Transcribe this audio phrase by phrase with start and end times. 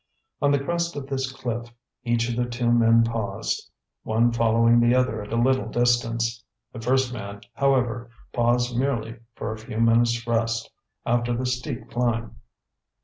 [0.41, 1.71] On the crest of this cliff,
[2.03, 3.69] each of the two men paused,
[4.01, 6.43] one following the other at a little distance.
[6.73, 10.71] The first man, however, paused merely for a few minutes' rest
[11.05, 12.37] after the steep climb.